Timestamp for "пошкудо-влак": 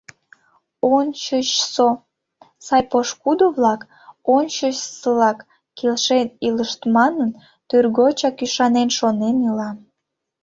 2.91-3.81